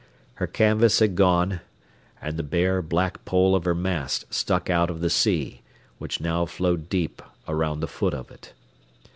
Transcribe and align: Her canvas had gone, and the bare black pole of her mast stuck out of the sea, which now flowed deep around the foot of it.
Her 0.41 0.47
canvas 0.47 0.97
had 0.97 1.13
gone, 1.13 1.61
and 2.19 2.35
the 2.35 2.41
bare 2.41 2.81
black 2.81 3.23
pole 3.23 3.53
of 3.55 3.65
her 3.65 3.75
mast 3.75 4.25
stuck 4.33 4.67
out 4.67 4.89
of 4.89 4.99
the 4.99 5.11
sea, 5.11 5.61
which 5.99 6.19
now 6.19 6.47
flowed 6.47 6.89
deep 6.89 7.21
around 7.47 7.81
the 7.81 7.87
foot 7.87 8.15
of 8.15 8.31
it. 8.31 8.53